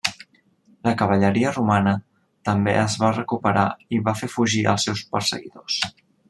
La 0.87 0.93
cavalleria 1.01 1.51
romana 1.57 1.93
també 2.49 2.73
es 2.85 2.95
va 3.03 3.11
recuperar 3.19 3.67
i 3.97 4.01
va 4.09 4.15
fer 4.23 4.31
fugir 4.37 4.65
els 4.75 4.89
seus 4.91 5.05
perseguidors. 5.15 5.79